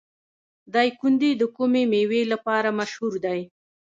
دایکنډي 0.73 1.31
د 1.37 1.43
کومې 1.55 1.83
میوې 1.91 2.21
لپاره 2.33 2.69
مشهور 2.79 3.13
دی؟ 3.25 3.39